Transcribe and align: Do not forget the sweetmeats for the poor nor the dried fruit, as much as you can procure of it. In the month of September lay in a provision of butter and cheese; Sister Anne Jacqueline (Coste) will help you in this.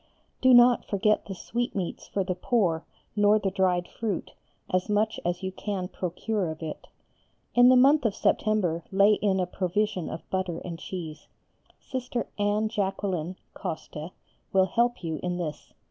Do 0.41 0.51
not 0.51 0.83
forget 0.83 1.25
the 1.27 1.35
sweetmeats 1.35 2.07
for 2.07 2.23
the 2.23 2.33
poor 2.33 2.83
nor 3.15 3.37
the 3.37 3.51
dried 3.51 3.87
fruit, 3.87 4.33
as 4.67 4.89
much 4.89 5.19
as 5.23 5.43
you 5.43 5.51
can 5.51 5.89
procure 5.89 6.49
of 6.49 6.63
it. 6.63 6.87
In 7.53 7.69
the 7.69 7.75
month 7.75 8.03
of 8.05 8.15
September 8.15 8.83
lay 8.91 9.13
in 9.13 9.39
a 9.39 9.45
provision 9.45 10.09
of 10.09 10.27
butter 10.31 10.57
and 10.65 10.79
cheese; 10.79 11.27
Sister 11.79 12.27
Anne 12.39 12.67
Jacqueline 12.67 13.35
(Coste) 13.53 14.11
will 14.51 14.65
help 14.65 15.03
you 15.03 15.19
in 15.21 15.37
this. 15.37 15.71